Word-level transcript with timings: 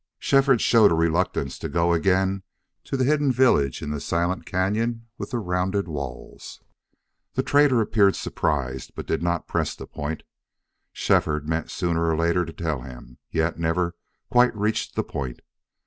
Shefford 0.17 0.61
showed 0.61 0.89
a 0.91 0.95
reluctance 0.95 1.59
to 1.59 1.69
go 1.69 1.93
again 1.93 2.41
to 2.85 2.97
the 2.97 3.03
hidden 3.03 3.31
village 3.31 3.83
in 3.83 3.91
the 3.91 3.99
silent 3.99 4.47
cañon 4.47 5.01
with 5.19 5.29
the 5.29 5.37
rounded 5.37 5.87
walls. 5.87 6.59
The 7.35 7.43
trader 7.43 7.81
appeared 7.81 8.15
surprised, 8.15 8.93
but 8.95 9.05
did 9.05 9.21
not 9.21 9.47
press 9.47 9.75
the 9.75 9.85
point. 9.85 10.21
And 10.21 10.25
Shefford 10.93 11.47
meant 11.47 11.69
sooner 11.69 12.03
or 12.09 12.17
later 12.17 12.45
to 12.45 12.51
tell 12.53 12.81
him, 12.81 13.19
yet 13.29 13.59
never 13.59 13.93
quite 14.31 14.57
reached 14.57 14.95
the 14.95 15.03
point. 15.03 15.41